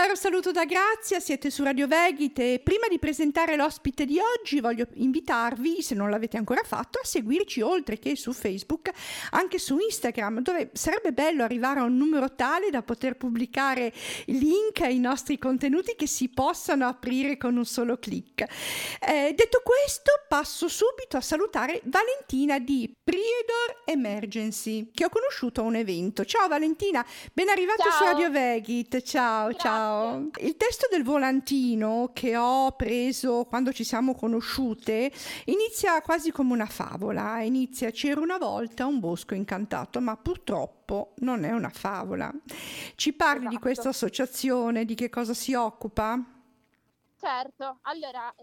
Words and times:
caro 0.00 0.14
saluto 0.14 0.50
da 0.50 0.64
Grazia, 0.64 1.20
siete 1.20 1.50
su 1.50 1.62
Radio 1.62 1.86
Veghit 1.86 2.38
e 2.38 2.62
prima 2.64 2.88
di 2.88 2.98
presentare 2.98 3.54
l'ospite 3.54 4.06
di 4.06 4.18
oggi 4.18 4.58
voglio 4.60 4.86
invitarvi, 4.94 5.82
se 5.82 5.94
non 5.94 6.08
l'avete 6.08 6.38
ancora 6.38 6.62
fatto, 6.62 6.98
a 6.98 7.04
seguirci 7.04 7.60
oltre 7.60 7.98
che 7.98 8.16
su 8.16 8.32
Facebook, 8.32 8.90
anche 9.32 9.58
su 9.58 9.78
Instagram, 9.78 10.40
dove 10.40 10.70
sarebbe 10.72 11.12
bello 11.12 11.42
arrivare 11.42 11.80
a 11.80 11.82
un 11.82 11.98
numero 11.98 12.34
tale 12.34 12.70
da 12.70 12.80
poter 12.80 13.18
pubblicare 13.18 13.92
link 14.28 14.80
ai 14.80 14.98
nostri 14.98 15.36
contenuti 15.36 15.94
che 15.96 16.06
si 16.06 16.30
possano 16.30 16.88
aprire 16.88 17.36
con 17.36 17.58
un 17.58 17.66
solo 17.66 17.98
clic. 17.98 18.40
Eh, 19.06 19.34
detto 19.36 19.60
questo, 19.62 20.12
passo 20.26 20.68
subito 20.68 21.18
a 21.18 21.20
salutare 21.20 21.82
Valentina 21.84 22.58
di 22.58 22.90
Priedor 23.04 23.82
Emergency, 23.84 24.92
che 24.94 25.04
ho 25.04 25.10
conosciuto 25.10 25.60
a 25.60 25.64
un 25.64 25.74
evento. 25.74 26.24
Ciao 26.24 26.48
Valentina, 26.48 27.04
ben 27.34 27.50
arrivata 27.50 27.90
su 27.90 28.02
Radio 28.02 28.30
Veghit. 28.30 29.02
Ciao, 29.02 29.52
ciao. 29.52 29.89
Il 30.38 30.56
testo 30.56 30.86
del 30.90 31.02
volantino 31.02 32.10
che 32.12 32.36
ho 32.36 32.72
preso 32.72 33.44
quando 33.44 33.72
ci 33.72 33.84
siamo 33.84 34.14
conosciute 34.14 35.10
inizia 35.46 36.00
quasi 36.02 36.30
come 36.30 36.52
una 36.52 36.66
favola. 36.66 37.40
Inizia 37.42 37.90
c'era 37.90 38.20
una 38.20 38.38
volta 38.38 38.86
un 38.86 39.00
bosco 39.00 39.34
incantato, 39.34 40.00
ma 40.00 40.16
purtroppo 40.16 41.14
non 41.18 41.44
è 41.44 41.52
una 41.52 41.70
favola. 41.70 42.32
Ci 42.94 43.12
parli 43.12 43.40
di 43.40 43.46
Esatto. 43.46 43.60
questa 43.60 43.88
associazione, 43.90 44.84
di 44.84 44.94
che 44.94 45.08
cosa 45.08 45.34
si 45.34 45.54
occupa? 45.54 46.22
Certo, 47.20 47.78
allora 47.82 48.34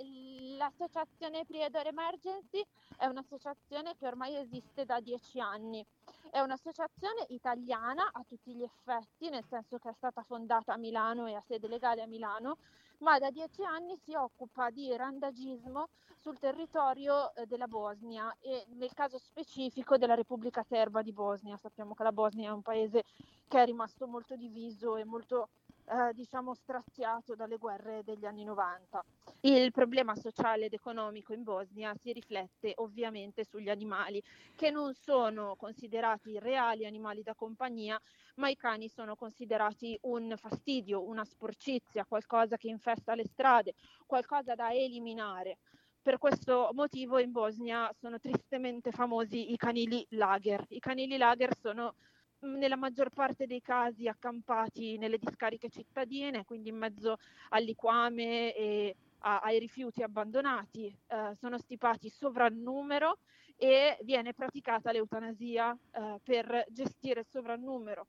l'associazione 0.58 1.46
Priedor 1.46 1.88
Emergency 1.88 2.64
è 2.96 3.06
un'associazione 3.08 3.96
che 3.98 4.06
ormai 4.06 4.36
esiste 4.36 4.86
da 4.86 5.00
dieci 5.00 5.40
anni. 5.40 5.84
È 6.30 6.40
un'associazione 6.40 7.26
italiana 7.30 8.10
a 8.12 8.24
tutti 8.28 8.54
gli 8.54 8.64
effetti, 8.64 9.30
nel 9.30 9.46
senso 9.46 9.78
che 9.78 9.90
è 9.90 9.94
stata 9.94 10.24
fondata 10.24 10.74
a 10.74 10.78
Milano 10.78 11.28
e 11.28 11.36
ha 11.36 11.44
sede 11.46 11.68
legale 11.68 12.02
a 12.02 12.08
Milano, 12.08 12.58
ma 13.00 13.18
da 13.20 13.30
dieci 13.30 13.64
anni 13.64 13.96
si 13.98 14.16
occupa 14.16 14.70
di 14.70 14.96
randagismo 14.96 15.90
sul 16.16 16.40
territorio 16.40 17.34
eh, 17.36 17.46
della 17.46 17.68
Bosnia 17.68 18.36
e 18.40 18.66
nel 18.76 18.94
caso 18.94 19.18
specifico 19.18 19.98
della 19.98 20.16
Repubblica 20.16 20.64
Serba 20.64 21.02
di 21.02 21.14
Bosnia. 21.14 21.58
Sappiamo 21.58 21.94
che 21.94 22.04
la 22.04 22.12
Bosnia 22.12 22.50
è 22.50 22.54
un 22.54 22.62
paese 22.62 23.04
che 23.48 23.62
è 23.62 23.66
rimasto 23.66 24.08
molto 24.08 24.36
diviso 24.36 24.98
e 24.98 25.06
molto 25.06 25.50
eh, 25.88 26.14
diciamo 26.14 26.54
straziato 26.54 27.36
dalle 27.36 27.58
guerre 27.58 28.04
degli 28.04 28.26
anni 28.26 28.44
90. 28.44 29.04
Il 29.42 29.72
problema 29.72 30.16
sociale 30.16 30.66
ed 30.66 30.74
economico 30.74 31.34
in 31.34 31.44
Bosnia 31.44 31.94
si 31.96 32.12
riflette 32.12 32.74
ovviamente 32.76 33.46
sugli 33.46 33.70
animali 33.70 34.22
che 34.56 34.70
non 34.70 34.94
sono 34.94 35.56
considerati 35.56 36.40
reali 36.40 36.86
animali 36.86 37.24
da 37.24 37.36
compagnia, 37.36 38.00
ma 38.36 38.50
i 38.50 38.56
cani 38.56 38.90
sono 38.90 39.16
considerati 39.16 39.98
un 40.04 40.34
fastidio, 40.38 41.08
una 41.08 41.24
sporcizia, 41.24 42.06
qualcosa 42.06 42.58
che 42.58 42.68
infesta 42.68 43.16
le 43.16 43.26
strade, 43.26 43.74
qualcosa 44.06 44.56
da 44.56 44.74
eliminare. 44.74 45.58
Per 46.02 46.18
questo 46.18 46.70
motivo 46.74 47.20
in 47.20 47.32
Bosnia 47.32 47.92
sono 48.00 48.20
tristemente 48.20 48.92
famosi 48.92 49.52
i 49.52 49.58
canili 49.58 50.06
lager. 50.12 50.66
I 50.70 50.80
canili 50.80 51.18
lager 51.18 51.56
sono 51.60 51.96
nella 52.42 52.76
maggior 52.76 53.10
parte 53.12 53.46
dei 53.48 53.62
casi 53.62 54.08
accampati 54.08 54.98
nelle 54.98 55.18
discariche 55.18 55.70
cittadine, 55.70 56.46
quindi 56.46 56.70
in 56.70 56.78
mezzo 56.78 57.18
al 57.50 57.64
liquame 57.64 58.54
e 58.54 58.96
a- 59.20 59.40
ai 59.40 59.60
rifiuti 59.60 60.04
abbandonati, 60.04 60.96
eh, 61.08 61.36
sono 61.36 61.58
stipati 61.58 62.10
sovrannumero 62.10 63.18
e 63.56 63.98
viene 64.04 64.34
praticata 64.34 64.92
l'eutanasia 64.92 65.76
eh, 65.92 66.20
per 66.24 66.66
gestire 66.70 67.22
il 67.22 67.26
sovrannumero. 67.28 68.08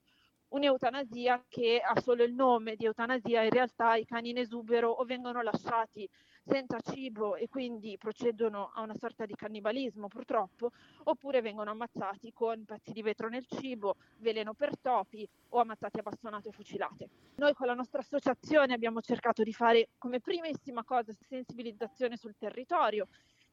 Un'eutanasia 0.50 1.44
che 1.46 1.78
ha 1.78 2.00
solo 2.00 2.22
il 2.24 2.32
nome 2.32 2.74
di 2.74 2.86
eutanasia, 2.86 3.42
in 3.42 3.50
realtà 3.50 3.96
i 3.96 4.06
cani 4.06 4.30
in 4.30 4.38
esubero 4.38 4.88
o 4.88 5.04
vengono 5.04 5.42
lasciati 5.42 6.08
senza 6.42 6.78
cibo 6.80 7.36
e 7.36 7.48
quindi 7.48 7.98
procedono 7.98 8.70
a 8.74 8.80
una 8.80 8.94
sorta 8.94 9.26
di 9.26 9.34
cannibalismo 9.34 10.08
purtroppo, 10.08 10.70
oppure 11.04 11.42
vengono 11.42 11.70
ammazzati 11.70 12.32
con 12.32 12.64
pezzi 12.64 12.92
di 12.92 13.02
vetro 13.02 13.28
nel 13.28 13.44
cibo, 13.46 13.96
veleno 14.20 14.54
per 14.54 14.78
topi 14.80 15.28
o 15.50 15.60
ammazzati 15.60 15.98
a 15.98 16.02
bastonate 16.02 16.48
o 16.48 16.52
fucilate. 16.52 17.08
Noi 17.36 17.52
con 17.52 17.66
la 17.66 17.74
nostra 17.74 18.00
associazione 18.00 18.72
abbiamo 18.72 19.02
cercato 19.02 19.42
di 19.42 19.52
fare 19.52 19.90
come 19.98 20.20
primissima 20.20 20.82
cosa 20.82 21.12
sensibilizzazione 21.12 22.16
sul 22.16 22.36
territorio 22.38 23.08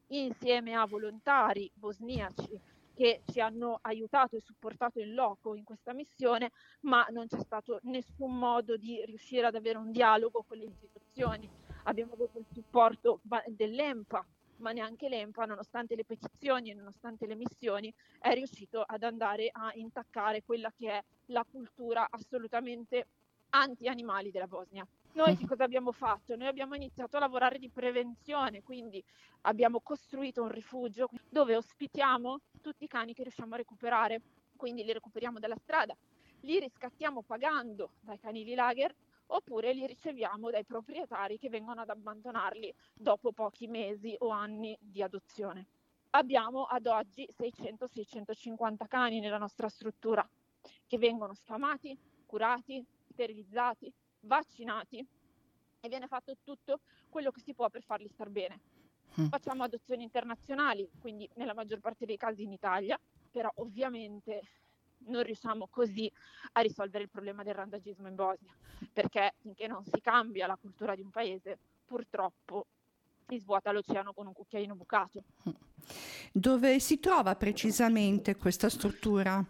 insieme 0.10 0.76
a 0.76 0.86
volontari 0.86 1.70
bosniaci 1.74 2.74
che 2.96 3.22
ci 3.32 3.42
hanno 3.42 3.80
aiutato 3.82 4.38
e 4.38 4.40
supportato 4.40 5.00
in 5.00 5.14
loco 5.14 5.54
in 5.54 5.64
questa 5.64 5.94
missione, 5.94 6.52
ma 6.82 7.06
non 7.12 7.28
c'è 7.28 7.40
stato 7.42 7.80
nessun 7.84 8.38
modo 8.38 8.78
di 8.78 9.04
riuscire 9.06 9.46
ad 9.46 9.56
avere 9.56 9.78
un 9.78 9.92
dialogo 9.92 10.44
con 10.48 10.58
le 10.58 10.66
istituzioni. 10.66 11.48
Abbiamo 11.84 12.14
avuto 12.14 12.40
il 12.40 12.46
supporto 12.52 13.20
dell'EMPA, 13.48 14.26
ma 14.58 14.72
neanche 14.72 15.10
l'EMPA, 15.10 15.46
nonostante 15.46 15.96
le 15.96 16.06
petizioni 16.06 16.72
e 16.72 16.74
nonostante 16.74 17.28
le 17.28 17.36
missioni, 17.36 17.94
è 18.20 18.34
riuscito 18.34 18.82
ad 18.82 19.04
andare 19.04 19.50
a 19.52 19.72
intaccare 19.76 20.44
quella 20.44 20.72
che 20.72 20.90
è 20.90 21.04
la 21.28 21.46
cultura 21.50 22.08
assolutamente 22.10 23.08
anti-animali 23.50 24.32
della 24.32 24.48
Bosnia. 24.48 24.88
Noi 25.16 25.38
che 25.38 25.48
cosa 25.48 25.64
abbiamo 25.64 25.94
fatto? 25.94 26.36
Noi 26.36 26.48
abbiamo 26.48 26.76
iniziato 26.76 27.16
a 27.16 27.22
lavorare 27.22 27.58
di 27.58 27.70
prevenzione, 27.70 28.62
quindi 28.64 29.02
abbiamo 29.44 29.80
costruito 29.80 30.42
un 30.42 30.50
rifugio 30.50 31.08
dove 31.30 31.56
ospitiamo 31.56 32.42
tutti 32.62 32.84
i 32.84 32.88
cani 32.88 33.14
che 33.14 33.24
riusciamo 33.24 33.54
a 33.54 33.58
recuperare, 33.58 34.22
quindi 34.58 34.84
li 34.84 34.92
recuperiamo 34.92 35.40
dalla 35.40 35.56
strada, 35.56 35.96
li 36.42 36.60
riscattiamo 36.60 37.22
pagando 37.22 37.92
dai 38.02 38.20
canili 38.20 38.56
lager 38.56 38.94
oppure 39.28 39.72
li 39.72 39.88
riceviamo 39.88 40.52
dai 40.52 40.66
proprietari 40.66 41.38
che 41.38 41.48
vengono 41.48 41.80
ad 41.80 41.90
abbandonarli 41.90 42.74
dopo 42.94 43.32
pochi 43.32 43.68
mesi 43.68 44.14
o 44.20 44.28
anni 44.28 44.78
di 44.82 45.02
adozione. 45.02 45.68
Abbiamo 46.10 46.66
ad 46.66 46.88
oggi 46.88 47.26
600-650 47.32 48.86
cani 48.90 49.22
nella 49.22 49.38
nostra 49.38 49.70
struttura 49.70 50.28
che 50.86 50.98
vengono 50.98 51.34
sfamati, 51.34 51.98
curati, 52.26 52.86
sterilizzati, 53.08 53.94
vaccinati 54.26 55.06
e 55.80 55.90
viene 55.90 56.08
fatto 56.08 56.38
tutto 56.44 56.82
quello 57.10 57.32
che 57.32 57.42
si 57.42 57.54
può 57.54 57.70
per 57.70 57.84
farli 57.84 58.08
star 58.08 58.30
bene. 58.30 58.60
Mm. 59.20 59.28
Facciamo 59.28 59.64
adozioni 59.64 60.04
internazionali, 60.04 60.90
quindi 61.00 61.30
nella 61.36 61.54
maggior 61.54 61.80
parte 61.80 62.06
dei 62.06 62.18
casi 62.18 62.44
in 62.44 62.52
Italia, 62.52 63.00
però 63.32 63.50
ovviamente 63.56 64.42
non 65.08 65.24
riusciamo 65.24 65.68
così 65.70 66.12
a 66.54 66.62
risolvere 66.62 67.04
il 67.04 67.10
problema 67.10 67.44
del 67.44 67.54
randagismo 67.54 68.08
in 68.08 68.16
Bosnia, 68.16 68.54
perché 68.92 69.36
finché 69.40 69.68
non 69.68 69.84
si 69.86 70.02
cambia 70.02 70.48
la 70.48 70.58
cultura 70.60 70.96
di 70.96 71.02
un 71.02 71.12
paese, 71.12 71.58
purtroppo 71.86 72.66
si 73.28 73.40
svuota 73.40 73.72
l'oceano 73.72 74.14
con 74.14 74.28
un 74.28 74.34
cucchiaino 74.34 74.76
bucato. 74.76 75.24
Dove 76.32 76.80
si 76.80 77.00
trova 77.00 77.36
precisamente 77.36 78.36
questa 78.36 78.70
struttura? 78.70 79.44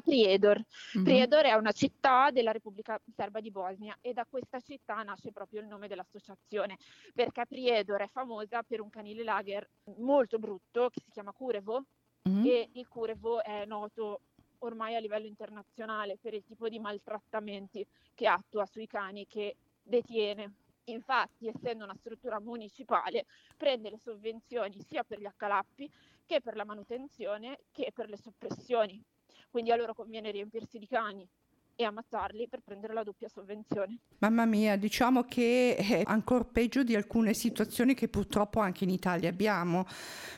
A 0.00 0.02
Prijedor. 0.02 0.58
Mhm. 0.94 1.04
Prijedor 1.04 1.44
è 1.44 1.52
una 1.52 1.72
città 1.72 2.30
della 2.30 2.52
Repubblica 2.52 2.98
Serba 3.14 3.40
di 3.40 3.50
Bosnia 3.50 3.94
e 4.00 4.14
da 4.14 4.24
questa 4.24 4.58
città 4.58 5.02
nasce 5.02 5.30
proprio 5.30 5.60
il 5.60 5.66
nome 5.66 5.88
dell'associazione, 5.88 6.78
perché 7.12 7.44
Prijedor 7.46 8.00
è 8.00 8.08
famosa 8.08 8.62
per 8.62 8.80
un 8.80 8.88
canile 8.88 9.22
lager 9.22 9.68
molto 9.98 10.38
brutto 10.38 10.88
che 10.88 11.00
si 11.04 11.10
chiama 11.10 11.32
Kurevo 11.32 11.84
Mhm. 12.22 12.46
e 12.46 12.70
il 12.72 12.88
Kurevo 12.88 13.42
è 13.42 13.66
noto 13.66 14.20
ormai 14.60 14.94
a 14.94 15.00
livello 15.00 15.26
internazionale 15.26 16.16
per 16.18 16.32
il 16.32 16.44
tipo 16.44 16.68
di 16.68 16.78
maltrattamenti 16.78 17.86
che 18.14 18.26
attua 18.26 18.64
sui 18.64 18.86
cani 18.86 19.26
che 19.26 19.56
detiene. 19.82 20.54
Infatti, 20.84 21.46
essendo 21.46 21.84
una 21.84 21.94
struttura 21.94 22.40
municipale, 22.40 23.26
prende 23.56 23.90
le 23.90 23.98
sovvenzioni 23.98 24.80
sia 24.80 25.04
per 25.04 25.20
gli 25.20 25.26
accalappi 25.26 25.90
che 26.24 26.40
per 26.40 26.56
la 26.56 26.64
manutenzione 26.64 27.58
che 27.70 27.90
per 27.94 28.08
le 28.08 28.16
soppressioni. 28.16 29.02
Quindi 29.50 29.72
a 29.72 29.76
loro 29.76 29.94
conviene 29.94 30.30
riempirsi 30.30 30.78
di 30.78 30.86
cani 30.86 31.26
e 31.74 31.84
ammazzarli 31.84 32.46
per 32.48 32.60
prendere 32.62 32.92
la 32.92 33.02
doppia 33.02 33.28
sovvenzione. 33.28 33.98
Mamma 34.18 34.44
mia, 34.44 34.76
diciamo 34.76 35.24
che 35.24 35.76
è 35.76 36.02
ancora 36.04 36.44
peggio 36.44 36.82
di 36.82 36.94
alcune 36.94 37.32
situazioni 37.32 37.94
che 37.94 38.08
purtroppo 38.08 38.60
anche 38.60 38.84
in 38.84 38.90
Italia 38.90 39.30
abbiamo. 39.30 39.86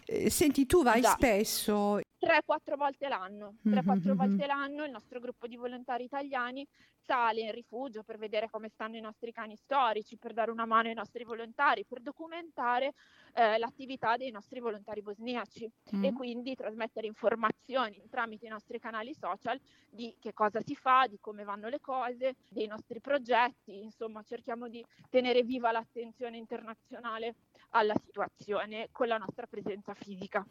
Eh, 0.07 0.31
Senti, 0.31 0.67
tu 0.67 0.83
vai 0.85 1.01
Già. 1.01 1.11
spesso 1.11 2.01
3-4 2.23 2.77
volte 2.77 3.09
l'anno. 3.09 3.57
3-4 3.67 4.15
Mhm, 4.15 4.19
mhm. 4.23 4.43
volte 4.43 4.47
l'anno 4.47 4.85
il 4.85 4.91
nostro 4.91 5.19
gruppo 5.21 5.47
di 5.49 5.57
volontari 5.57 6.05
italiani 6.05 6.67
sale 6.95 7.41
in 7.41 7.51
rifugio 7.53 8.03
per 8.05 8.17
vedere 8.19 8.49
come 8.49 8.69
stanno 8.69 8.97
i 8.97 9.01
nostri 9.01 9.33
cani 9.33 9.57
storici, 9.57 10.19
per 10.19 10.33
dare 10.33 10.51
una 10.51 10.65
mano 10.67 10.89
ai 10.89 10.95
nostri 10.95 11.25
volontari, 11.25 11.85
per 11.85 12.01
documentare 12.01 12.93
eh, 13.35 13.59
l'attività 13.59 14.17
dei 14.17 14.31
nostri 14.31 14.61
volontari 14.61 15.03
bosniaci 15.03 15.69
e 15.99 16.13
Mm. 16.13 16.13
quindi 16.13 16.55
trasmettere 16.55 17.07
informazioni 17.07 18.03
tramite 18.09 18.47
i 18.47 18.49
nostri 18.51 18.79
canali 18.79 19.15
social 19.15 19.59
di 19.89 20.17
che 20.19 20.33
cosa 20.33 20.61
si 20.61 20.75
fa, 20.75 21.07
di 21.09 21.19
come 21.21 21.45
vanno 21.45 21.69
le 21.69 21.81
cose, 21.81 22.35
dei 22.49 22.67
nostri 22.67 23.01
progetti, 23.01 23.83
insomma 23.83 24.23
cerchiamo 24.23 24.69
di 24.69 24.85
tenere 25.09 25.43
viva 25.43 25.73
l'attenzione 25.73 26.37
internazionale 26.37 27.35
alla 27.71 27.95
situazione 28.05 28.89
con 28.93 29.09
la 29.09 29.19
nostra 29.19 29.47
presenza 29.47 29.95
fisica. 29.95 30.45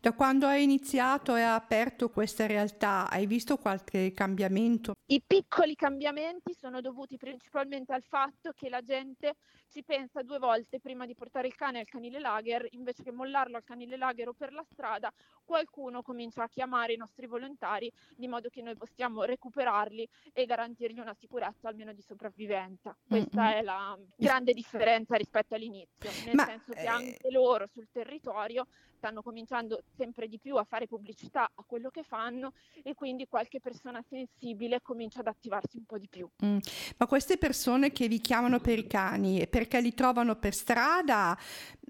Da 0.00 0.12
quando 0.12 0.46
hai 0.46 0.62
iniziato 0.62 1.34
e 1.34 1.42
hai 1.42 1.54
aperto 1.54 2.10
questa 2.10 2.46
realtà, 2.46 3.08
hai 3.10 3.26
visto 3.26 3.56
qualche 3.56 4.12
cambiamento? 4.12 4.94
I 5.06 5.22
piccoli 5.26 5.74
cambiamenti 5.74 6.54
sono 6.54 6.80
dovuti 6.80 7.16
principalmente 7.16 7.92
al 7.92 8.02
fatto 8.02 8.52
che 8.54 8.68
la 8.68 8.82
gente 8.82 9.34
ci 9.70 9.82
pensa 9.82 10.22
due 10.22 10.38
volte 10.38 10.80
prima 10.80 11.06
di 11.06 11.14
portare 11.14 11.46
il 11.46 11.54
cane 11.54 11.80
al 11.80 11.86
canile 11.86 12.18
lager, 12.18 12.66
invece 12.70 13.02
che 13.02 13.12
mollarlo 13.12 13.56
al 13.56 13.64
canile 13.64 13.96
lager 13.96 14.28
o 14.28 14.32
per 14.32 14.52
la 14.52 14.64
strada, 14.70 15.12
qualcuno 15.44 16.02
comincia 16.02 16.42
a 16.42 16.48
chiamare 16.48 16.94
i 16.94 16.96
nostri 16.96 17.26
volontari 17.26 17.90
di 18.16 18.28
modo 18.28 18.48
che 18.48 18.62
noi 18.62 18.76
possiamo 18.76 19.24
recuperarli 19.24 20.08
e 20.32 20.44
garantirgli 20.46 20.98
una 21.00 21.14
sicurezza 21.14 21.68
almeno 21.68 21.92
di 21.92 22.02
sopravvivenza. 22.02 22.96
Questa 23.06 23.42
mm-hmm. 23.42 23.58
è 23.58 23.62
la 23.62 23.98
grande 24.16 24.52
differenza 24.52 25.16
rispetto 25.16 25.54
all'inizio, 25.54 26.10
nel 26.24 26.34
Ma, 26.34 26.57
senso 26.58 26.72
che 26.72 26.82
eh... 26.82 26.86
anche 26.86 27.30
loro 27.30 27.66
sul 27.72 27.88
territorio 27.90 28.66
stanno 28.96 29.22
cominciando 29.22 29.82
sempre 29.96 30.28
di 30.28 30.38
più 30.38 30.56
a 30.56 30.64
fare 30.64 30.86
pubblicità 30.86 31.50
a 31.54 31.64
quello 31.64 31.88
che 31.90 32.02
fanno 32.02 32.52
e 32.82 32.94
quindi 32.94 33.26
qualche 33.28 33.60
persona 33.60 34.02
sensibile 34.08 34.82
comincia 34.82 35.20
ad 35.20 35.28
attivarsi 35.28 35.76
un 35.76 35.84
po' 35.84 35.98
di 35.98 36.08
più. 36.08 36.28
Mm. 36.44 36.58
Ma 36.96 37.06
queste 37.06 37.38
persone 37.38 37.92
che 37.92 38.08
vi 38.08 38.20
chiamano 38.20 38.58
per 38.58 38.78
i 38.78 38.86
cani, 38.86 39.46
perché 39.48 39.80
li 39.80 39.94
trovano 39.94 40.36
per 40.36 40.52
strada 40.52 41.38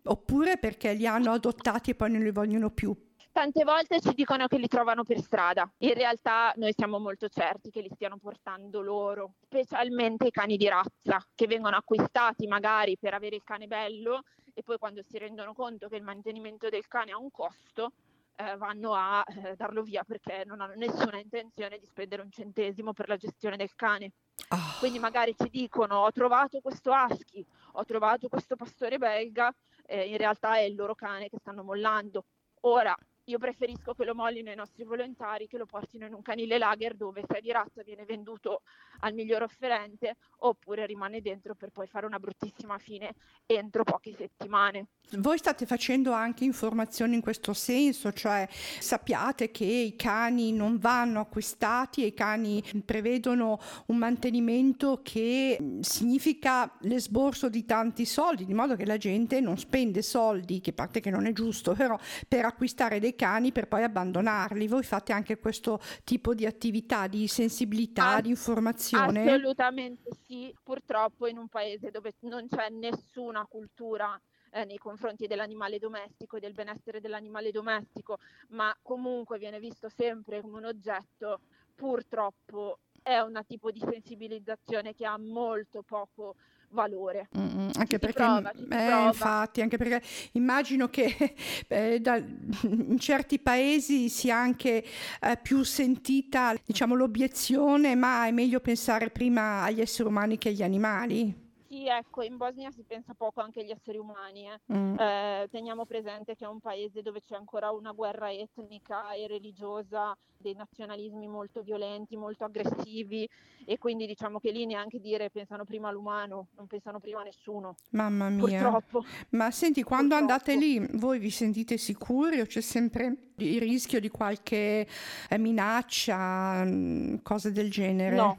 oppure 0.04 0.58
perché 0.58 0.92
li 0.92 1.06
hanno 1.06 1.32
adottati 1.32 1.90
e 1.90 1.94
poi 1.94 2.10
non 2.10 2.22
li 2.22 2.30
vogliono 2.30 2.70
più? 2.70 2.94
Tante 3.38 3.62
volte 3.62 4.00
ci 4.00 4.14
dicono 4.14 4.48
che 4.48 4.58
li 4.58 4.66
trovano 4.66 5.04
per 5.04 5.20
strada, 5.20 5.70
in 5.78 5.94
realtà 5.94 6.52
noi 6.56 6.72
siamo 6.76 6.98
molto 6.98 7.28
certi 7.28 7.70
che 7.70 7.80
li 7.80 7.90
stiano 7.94 8.16
portando 8.16 8.80
loro, 8.80 9.34
specialmente 9.44 10.26
i 10.26 10.30
cani 10.32 10.56
di 10.56 10.66
razza 10.66 11.24
che 11.36 11.46
vengono 11.46 11.76
acquistati 11.76 12.48
magari 12.48 12.96
per 12.98 13.14
avere 13.14 13.36
il 13.36 13.44
cane 13.44 13.68
bello 13.68 14.22
e 14.58 14.64
poi 14.64 14.76
quando 14.76 15.04
si 15.04 15.16
rendono 15.18 15.54
conto 15.54 15.86
che 15.88 15.94
il 15.94 16.02
mantenimento 16.02 16.68
del 16.68 16.88
cane 16.88 17.12
ha 17.12 17.16
un 17.16 17.30
costo, 17.30 17.92
eh, 18.34 18.56
vanno 18.56 18.92
a 18.92 19.22
eh, 19.24 19.54
darlo 19.54 19.84
via 19.84 20.02
perché 20.02 20.42
non 20.44 20.60
hanno 20.60 20.74
nessuna 20.74 21.20
intenzione 21.20 21.78
di 21.78 21.86
spendere 21.86 22.22
un 22.22 22.30
centesimo 22.32 22.92
per 22.92 23.06
la 23.06 23.16
gestione 23.16 23.56
del 23.56 23.72
cane. 23.76 24.10
Oh. 24.48 24.78
Quindi 24.80 24.98
magari 24.98 25.32
ci 25.38 25.48
dicono 25.48 25.98
ho 25.98 26.10
trovato 26.10 26.58
questo 26.60 26.90
husky, 26.90 27.46
ho 27.74 27.84
trovato 27.84 28.26
questo 28.26 28.56
pastore 28.56 28.98
belga, 28.98 29.54
eh, 29.86 30.08
in 30.08 30.16
realtà 30.16 30.56
è 30.56 30.62
il 30.62 30.74
loro 30.74 30.96
cane 30.96 31.28
che 31.28 31.38
stanno 31.38 31.62
mollando. 31.62 32.24
Ora, 32.62 32.96
io 33.28 33.38
preferisco 33.38 33.92
che 33.92 34.04
lo 34.04 34.14
mollino 34.14 34.50
i 34.50 34.56
nostri 34.56 34.84
volontari 34.84 35.46
che 35.46 35.58
lo 35.58 35.66
portino 35.66 36.06
in 36.06 36.14
un 36.14 36.22
canile 36.22 36.58
lager 36.58 36.94
dove 36.94 37.22
se 37.26 37.38
è 37.38 37.40
di 37.40 37.52
razza 37.52 37.82
viene 37.82 38.04
venduto 38.04 38.62
al 39.00 39.12
miglior 39.12 39.42
offerente 39.42 40.16
oppure 40.38 40.86
rimane 40.86 41.20
dentro 41.20 41.54
per 41.54 41.70
poi 41.70 41.86
fare 41.86 42.06
una 42.06 42.18
bruttissima 42.18 42.78
fine 42.78 43.14
entro 43.46 43.84
poche 43.84 44.14
settimane. 44.16 44.86
Voi 45.18 45.38
state 45.38 45.66
facendo 45.66 46.12
anche 46.12 46.44
informazioni 46.44 47.14
in 47.14 47.20
questo 47.20 47.52
senso, 47.54 48.12
cioè 48.12 48.46
sappiate 48.50 49.50
che 49.50 49.64
i 49.64 49.96
cani 49.96 50.52
non 50.52 50.78
vanno 50.78 51.20
acquistati 51.20 52.02
e 52.02 52.06
i 52.06 52.14
cani 52.14 52.62
prevedono 52.84 53.58
un 53.86 53.96
mantenimento 53.96 55.00
che 55.02 55.78
significa 55.80 56.70
l'esborso 56.80 57.48
di 57.48 57.64
tanti 57.64 58.04
soldi, 58.04 58.44
di 58.44 58.54
modo 58.54 58.76
che 58.76 58.86
la 58.86 58.96
gente 58.96 59.40
non 59.40 59.58
spende 59.58 60.02
soldi, 60.02 60.60
che 60.60 60.72
parte 60.72 61.00
che 61.00 61.10
non 61.10 61.26
è 61.26 61.32
giusto, 61.32 61.74
però 61.74 61.98
per 62.26 62.44
acquistare 62.44 63.00
dei 63.00 63.16
cani 63.18 63.50
per 63.50 63.66
poi 63.66 63.82
abbandonarli. 63.82 64.68
Voi 64.68 64.84
fate 64.84 65.12
anche 65.12 65.38
questo 65.38 65.80
tipo 66.04 66.34
di 66.34 66.46
attività 66.46 67.08
di 67.08 67.26
sensibilità, 67.26 68.14
ah, 68.14 68.20
di 68.20 68.28
informazione? 68.28 69.28
Assolutamente 69.28 70.10
sì, 70.24 70.54
purtroppo 70.62 71.26
in 71.26 71.36
un 71.36 71.48
paese 71.48 71.90
dove 71.90 72.12
non 72.20 72.46
c'è 72.48 72.68
nessuna 72.70 73.44
cultura 73.46 74.18
eh, 74.52 74.64
nei 74.64 74.78
confronti 74.78 75.26
dell'animale 75.26 75.78
domestico 75.78 76.36
e 76.36 76.40
del 76.40 76.52
benessere 76.52 77.00
dell'animale 77.00 77.50
domestico, 77.50 78.18
ma 78.50 78.74
comunque 78.82 79.38
viene 79.38 79.58
visto 79.58 79.88
sempre 79.88 80.40
come 80.40 80.58
un 80.58 80.64
oggetto, 80.66 81.40
purtroppo 81.74 82.78
è 83.08 83.20
un 83.20 83.40
tipo 83.46 83.70
di 83.70 83.80
sensibilizzazione 83.80 84.94
che 84.94 85.06
ha 85.06 85.16
molto 85.16 85.82
poco 85.82 86.34
valore. 86.70 87.28
Mm-hmm, 87.36 87.70
anche 87.78 87.98
perché, 87.98 88.22
prova, 88.22 88.52
eh, 88.52 89.06
infatti, 89.06 89.62
anche 89.62 89.78
perché 89.78 90.02
immagino 90.32 90.88
che 90.88 91.34
eh, 91.68 92.00
da, 92.00 92.16
in 92.16 92.98
certi 92.98 93.38
paesi 93.38 94.10
sia 94.10 94.36
anche 94.36 94.84
eh, 95.20 95.38
più 95.40 95.62
sentita 95.62 96.54
diciamo, 96.62 96.94
l'obiezione, 96.94 97.94
ma 97.94 98.26
è 98.26 98.30
meglio 98.30 98.60
pensare 98.60 99.08
prima 99.08 99.62
agli 99.62 99.80
esseri 99.80 100.08
umani 100.08 100.36
che 100.36 100.50
agli 100.50 100.62
animali. 100.62 101.47
Ecco, 101.88 102.22
in 102.22 102.36
Bosnia 102.36 102.70
si 102.70 102.84
pensa 102.86 103.14
poco 103.14 103.40
anche 103.40 103.60
agli 103.60 103.70
esseri 103.70 103.98
umani. 103.98 104.46
Eh. 104.46 104.76
Mm. 104.76 104.98
Eh, 104.98 105.48
teniamo 105.50 105.86
presente 105.86 106.34
che 106.34 106.44
è 106.44 106.48
un 106.48 106.60
paese 106.60 107.02
dove 107.02 107.22
c'è 107.22 107.34
ancora 107.34 107.70
una 107.70 107.92
guerra 107.92 108.30
etnica 108.30 109.12
e 109.12 109.26
religiosa, 109.26 110.16
dei 110.36 110.54
nazionalismi 110.54 111.26
molto 111.26 111.62
violenti, 111.62 112.16
molto 112.16 112.44
aggressivi 112.44 113.28
e 113.64 113.78
quindi 113.78 114.06
diciamo 114.06 114.38
che 114.38 114.50
lì 114.50 114.66
neanche 114.66 115.00
dire 115.00 115.30
pensano 115.30 115.64
prima 115.64 115.88
all'umano, 115.88 116.48
non 116.56 116.66
pensano 116.66 117.00
prima 117.00 117.20
a 117.20 117.24
nessuno. 117.24 117.74
Mamma 117.90 118.28
mia. 118.28 118.62
Purtroppo. 118.62 119.04
Ma 119.30 119.50
senti, 119.50 119.82
quando 119.82 120.16
Purtroppo. 120.16 120.32
andate 120.32 120.56
lì, 120.56 120.98
voi 120.98 121.18
vi 121.18 121.30
sentite 121.30 121.76
sicuri 121.76 122.40
o 122.40 122.46
c'è 122.46 122.60
sempre 122.60 123.30
il 123.36 123.60
rischio 123.60 124.00
di 124.00 124.08
qualche 124.08 124.86
eh, 125.28 125.38
minaccia, 125.38 126.64
mm, 126.64 127.16
cose 127.22 127.52
del 127.52 127.70
genere? 127.70 128.16
No 128.16 128.38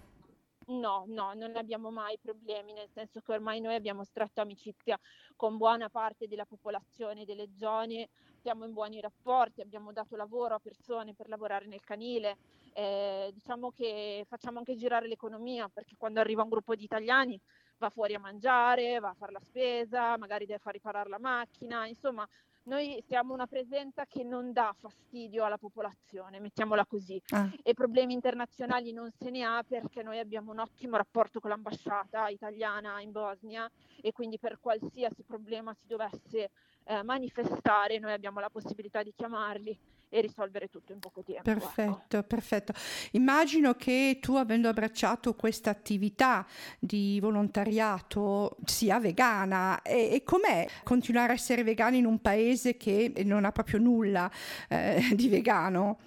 No, 0.71 1.05
no, 1.07 1.33
non 1.33 1.55
abbiamo 1.55 1.89
mai 1.89 2.19
problemi, 2.19 2.73
nel 2.73 2.89
senso 2.91 3.21
che 3.21 3.31
ormai 3.31 3.59
noi 3.59 3.73
abbiamo 3.73 4.03
stretto 4.03 4.39
amicizia 4.41 4.99
con 5.35 5.57
buona 5.57 5.89
parte 5.89 6.27
della 6.27 6.45
popolazione 6.45 7.25
delle 7.25 7.49
zone, 7.55 8.09
siamo 8.35 8.65
in 8.65 8.73
buoni 8.73 9.01
rapporti, 9.01 9.61
abbiamo 9.61 9.91
dato 9.91 10.15
lavoro 10.15 10.53
a 10.53 10.59
persone 10.59 11.15
per 11.15 11.27
lavorare 11.27 11.65
nel 11.65 11.83
canile, 11.83 12.37
eh, 12.73 13.31
diciamo 13.33 13.71
che 13.71 14.23
facciamo 14.27 14.59
anche 14.59 14.75
girare 14.75 15.07
l'economia 15.07 15.67
perché 15.69 15.95
quando 15.97 16.19
arriva 16.19 16.43
un 16.43 16.49
gruppo 16.49 16.75
di 16.75 16.83
italiani 16.83 17.41
va 17.79 17.89
fuori 17.89 18.13
a 18.13 18.19
mangiare, 18.19 18.99
va 18.99 19.09
a 19.09 19.13
fare 19.15 19.31
la 19.31 19.39
spesa, 19.39 20.17
magari 20.19 20.45
deve 20.45 20.59
far 20.59 20.73
riparare 20.73 21.09
la 21.09 21.19
macchina, 21.19 21.87
insomma 21.87 22.27
noi 22.63 23.01
siamo 23.07 23.33
una 23.33 23.47
presenza 23.47 24.05
che 24.05 24.23
non 24.23 24.51
dà 24.51 24.73
fastidio 24.77 25.43
alla 25.43 25.57
popolazione, 25.57 26.39
mettiamola 26.39 26.85
così, 26.85 27.21
ah. 27.29 27.49
e 27.63 27.73
problemi 27.73 28.13
internazionali 28.13 28.91
non 28.91 29.09
se 29.11 29.29
ne 29.29 29.43
ha 29.43 29.63
perché 29.67 30.03
noi 30.03 30.19
abbiamo 30.19 30.51
un 30.51 30.59
ottimo 30.59 30.97
rapporto 30.97 31.39
con 31.39 31.49
l'ambasciata 31.49 32.27
italiana 32.27 33.01
in 33.01 33.11
Bosnia 33.11 33.69
e 34.01 34.11
quindi 34.11 34.37
per 34.37 34.59
qualsiasi 34.59 35.23
problema 35.23 35.73
si 35.73 35.87
dovesse 35.87 36.51
eh, 36.89 37.03
manifestare 37.03 37.99
noi 37.99 38.13
abbiamo 38.13 38.39
la 38.39 38.49
possibilità 38.49 39.03
di 39.03 39.13
chiamarli 39.15 39.77
e 40.09 40.21
risolvere 40.21 40.69
tutto 40.69 40.91
in 40.91 40.97
poco 40.97 41.21
tempo. 41.21 41.47
Ecco. 41.47 41.59
Perfetto, 41.59 42.17
ecco. 42.17 42.27
perfetto. 42.27 42.73
Immagino 43.11 43.75
che 43.75 44.17
tu 44.19 44.35
avendo 44.35 44.67
abbracciato 44.67 45.35
questa 45.35 45.69
attività 45.69 46.47
di 46.79 47.19
volontariato 47.19 48.57
sia 48.65 48.99
vegana 48.99 49.83
e, 49.83 50.09
e 50.13 50.23
com'è 50.23 50.67
continuare 50.83 51.33
a 51.33 51.35
essere 51.35 51.63
vegana 51.63 51.95
in 51.95 52.07
un 52.07 52.19
paese 52.19 52.75
che 52.75 53.13
non 53.23 53.45
ha 53.45 53.51
proprio 53.51 53.79
nulla 53.79 54.29
eh, 54.67 55.11
di 55.13 55.29
vegano? 55.29 55.99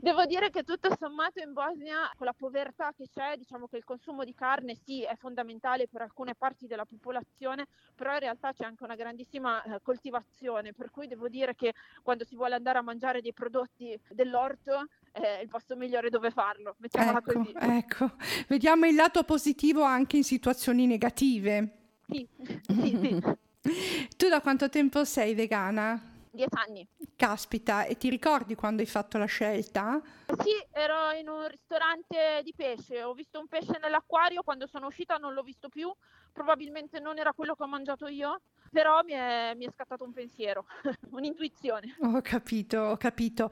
Devo 0.00 0.24
dire 0.24 0.50
che 0.50 0.62
tutto 0.62 0.94
sommato 0.98 1.40
in 1.40 1.52
Bosnia, 1.52 2.10
con 2.16 2.26
la 2.26 2.32
povertà 2.32 2.92
che 2.96 3.06
c'è, 3.12 3.36
diciamo 3.36 3.66
che 3.66 3.76
il 3.76 3.84
consumo 3.84 4.24
di 4.24 4.34
carne 4.34 4.74
sì 4.74 5.02
è 5.02 5.14
fondamentale 5.16 5.88
per 5.88 6.02
alcune 6.02 6.34
parti 6.34 6.66
della 6.66 6.84
popolazione, 6.84 7.66
però 7.94 8.14
in 8.14 8.20
realtà 8.20 8.52
c'è 8.52 8.64
anche 8.64 8.84
una 8.84 8.94
grandissima 8.94 9.62
eh, 9.62 9.80
coltivazione, 9.82 10.72
per 10.72 10.90
cui 10.90 11.06
devo 11.06 11.28
dire 11.28 11.54
che 11.54 11.74
quando 12.02 12.24
si 12.24 12.34
vuole 12.34 12.54
andare 12.54 12.78
a 12.78 12.82
mangiare 12.82 13.20
dei 13.20 13.32
prodotti 13.32 13.98
dell'orto 14.08 14.86
è 15.10 15.40
il 15.42 15.48
posto 15.48 15.76
migliore 15.76 16.10
dove 16.10 16.30
farlo, 16.30 16.76
mettiamola 16.78 17.18
ecco, 17.18 17.32
così. 17.32 17.52
Ecco, 17.58 18.10
vediamo 18.48 18.86
il 18.86 18.94
lato 18.94 19.22
positivo 19.24 19.82
anche 19.82 20.16
in 20.16 20.24
situazioni 20.24 20.86
negative. 20.86 21.96
Sì, 22.08 22.26
sì, 22.62 22.98
sì. 23.02 23.20
tu 24.16 24.28
da 24.28 24.40
quanto 24.40 24.68
tempo 24.68 25.04
sei 25.04 25.34
vegana? 25.34 26.16
Dieci 26.38 26.54
anni. 26.54 26.86
Caspita, 27.16 27.84
e 27.84 27.96
ti 27.96 28.08
ricordi 28.08 28.54
quando 28.54 28.80
hai 28.80 28.86
fatto 28.86 29.18
la 29.18 29.24
scelta? 29.24 30.00
Sì, 30.38 30.54
ero 30.70 31.10
in 31.18 31.28
un 31.28 31.48
ristorante 31.48 32.42
di 32.44 32.54
pesce, 32.54 33.02
ho 33.02 33.12
visto 33.12 33.40
un 33.40 33.48
pesce 33.48 33.78
nell'acquario, 33.80 34.42
quando 34.42 34.66
sono 34.68 34.86
uscita 34.86 35.16
non 35.16 35.34
l'ho 35.34 35.42
visto 35.42 35.68
più, 35.68 35.92
probabilmente 36.32 37.00
non 37.00 37.18
era 37.18 37.32
quello 37.32 37.54
che 37.54 37.64
ho 37.64 37.66
mangiato 37.68 38.06
io, 38.06 38.40
però 38.70 39.02
mi 39.02 39.12
è, 39.12 39.54
mi 39.56 39.66
è 39.66 39.70
scattato 39.72 40.04
un 40.04 40.12
pensiero, 40.12 40.66
un'intuizione. 41.10 41.96
Ho 42.02 42.20
capito, 42.20 42.78
ho 42.78 42.96
capito. 42.96 43.50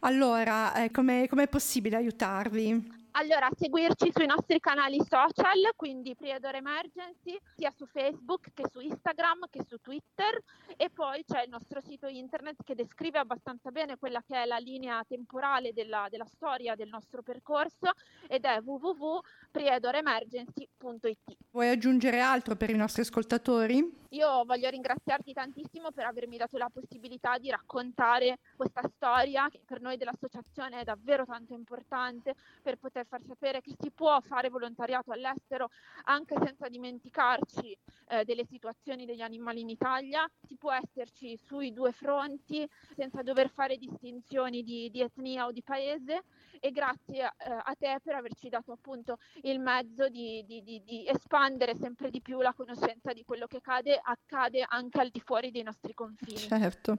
Allora, 0.00 0.74
eh, 0.74 0.90
com'è, 0.90 1.28
com'è 1.28 1.46
possibile 1.48 1.96
aiutarvi? 1.96 3.02
Allora, 3.16 3.48
seguirci 3.56 4.10
sui 4.12 4.26
nostri 4.26 4.58
canali 4.58 5.00
social, 5.08 5.70
quindi 5.76 6.16
Priador 6.16 6.56
Emergency, 6.56 7.38
sia 7.54 7.70
su 7.70 7.86
Facebook 7.86 8.48
che 8.52 8.64
su 8.68 8.80
Instagram 8.80 9.44
che 9.50 9.62
su 9.68 9.76
Twitter 9.80 10.42
e 10.76 10.90
poi 10.90 11.22
c'è 11.24 11.44
il 11.44 11.48
nostro 11.48 11.80
sito 11.80 12.08
internet 12.08 12.64
che 12.64 12.74
descrive 12.74 13.20
abbastanza 13.20 13.70
bene 13.70 13.98
quella 13.98 14.20
che 14.26 14.42
è 14.42 14.46
la 14.46 14.56
linea 14.56 15.00
temporale 15.06 15.72
della, 15.72 16.08
della 16.10 16.26
storia 16.26 16.74
del 16.74 16.88
nostro 16.88 17.22
percorso 17.22 17.92
ed 18.26 18.46
è 18.46 18.58
www.priedoremergency.it. 18.60 21.36
Vuoi 21.52 21.68
aggiungere 21.68 22.18
altro 22.18 22.56
per 22.56 22.70
i 22.70 22.76
nostri 22.76 23.02
ascoltatori? 23.02 24.02
Io 24.08 24.44
voglio 24.44 24.68
ringraziarti 24.68 25.32
tantissimo 25.32 25.92
per 25.92 26.06
avermi 26.06 26.36
dato 26.36 26.56
la 26.56 26.68
possibilità 26.72 27.38
di 27.38 27.50
raccontare 27.50 28.38
questa 28.56 28.82
storia 28.88 29.48
che 29.48 29.60
per 29.64 29.80
noi 29.80 29.96
dell'associazione 29.96 30.80
è 30.80 30.84
davvero 30.84 31.24
tanto 31.24 31.52
importante 31.52 32.34
per 32.62 32.76
poter 32.76 33.03
far 33.04 33.22
sapere 33.26 33.60
che 33.60 33.74
si 33.78 33.90
può 33.90 34.20
fare 34.20 34.48
volontariato 34.48 35.12
all'estero 35.12 35.70
anche 36.04 36.36
senza 36.42 36.68
dimenticarci 36.68 37.76
eh, 38.08 38.24
delle 38.24 38.44
situazioni 38.44 39.04
degli 39.06 39.20
animali 39.20 39.60
in 39.60 39.68
Italia, 39.68 40.28
si 40.46 40.56
può 40.56 40.72
esserci 40.72 41.36
sui 41.36 41.72
due 41.72 41.92
fronti 41.92 42.68
senza 42.94 43.22
dover 43.22 43.50
fare 43.50 43.76
distinzioni 43.76 44.62
di, 44.62 44.90
di 44.90 45.00
etnia 45.00 45.46
o 45.46 45.52
di 45.52 45.62
paese 45.62 46.22
e 46.60 46.70
grazie 46.70 47.24
eh, 47.24 47.50
a 47.50 47.74
te 47.78 47.98
per 48.02 48.14
averci 48.14 48.48
dato 48.48 48.72
appunto 48.72 49.18
il 49.42 49.60
mezzo 49.60 50.08
di, 50.08 50.42
di, 50.46 50.62
di, 50.62 50.82
di 50.84 51.06
espandere 51.06 51.74
sempre 51.74 52.10
di 52.10 52.20
più 52.20 52.40
la 52.40 52.54
conoscenza 52.54 53.12
di 53.12 53.24
quello 53.24 53.46
che 53.46 53.60
cade 53.60 54.00
accade 54.02 54.64
anche 54.66 55.00
al 55.00 55.10
di 55.10 55.20
fuori 55.20 55.50
dei 55.50 55.62
nostri 55.62 55.94
confini. 55.94 56.36
Certo. 56.38 56.98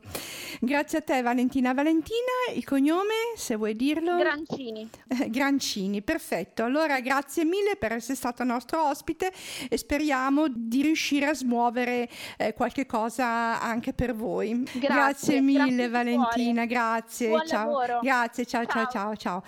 Grazie 0.59 0.99
a 0.99 1.01
te 1.01 1.21
Valentina. 1.21 1.73
Valentina, 1.73 2.31
il 2.53 2.63
cognome, 2.63 3.33
se 3.35 3.55
vuoi 3.55 3.75
dirlo? 3.75 4.17
Grancini. 4.17 4.89
Eh, 5.07 5.29
Grancini, 5.29 5.94
perfetto. 6.01 6.63
Allora 6.63 6.99
grazie 6.99 7.43
mille 7.45 7.75
per 7.77 7.91
essere 7.93 8.15
stata 8.15 8.43
nostra 8.43 8.89
ospite 8.89 9.31
e 9.69 9.77
speriamo 9.77 10.45
di 10.49 10.81
riuscire 10.81 11.27
a 11.27 11.33
smuovere 11.33 12.09
eh, 12.37 12.53
qualche 12.53 12.85
cosa 12.85 13.61
anche 13.61 13.93
per 13.93 14.15
voi. 14.15 14.63
Grazie, 14.63 14.79
grazie 14.79 15.41
mille 15.41 15.87
grazie 15.87 15.89
Valentina, 15.89 16.65
grazie. 16.65 17.27
Buon 17.29 17.47
ciao. 17.47 17.65
lavoro. 17.65 17.99
Grazie, 18.01 18.45
ciao 18.45 18.65
ciao 18.65 18.83
Ciao. 18.85 18.91
ciao 18.91 19.15
ciao. 19.15 19.43